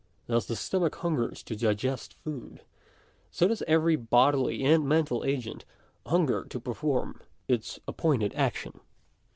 [0.27, 2.61] As the stomach hungers to digest food,
[3.29, 5.63] so does every bodily and mental agent
[6.07, 8.79] hunger to perform its appointed ac tion.